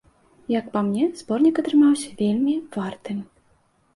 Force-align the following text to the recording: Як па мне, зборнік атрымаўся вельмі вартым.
Як 0.51 0.69
па 0.75 0.81
мне, 0.87 1.03
зборнік 1.19 1.61
атрымаўся 1.63 2.09
вельмі 2.21 2.55
вартым. 2.79 3.17